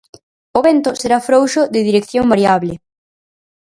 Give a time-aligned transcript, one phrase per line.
[0.57, 2.73] O vento será frouxo de dirección variable.